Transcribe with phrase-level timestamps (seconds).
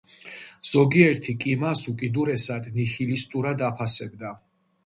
[0.69, 4.37] ზოგიერთი კი მას უკიდურესად ნიჰილისტურად აფასებდა.